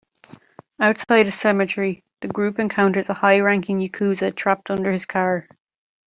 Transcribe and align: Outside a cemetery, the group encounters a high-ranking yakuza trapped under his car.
Outside 0.79 1.27
a 1.27 1.31
cemetery, 1.31 2.03
the 2.21 2.27
group 2.27 2.57
encounters 2.57 3.07
a 3.09 3.13
high-ranking 3.13 3.81
yakuza 3.81 4.35
trapped 4.35 4.71
under 4.71 4.91
his 4.91 5.05
car. 5.05 5.47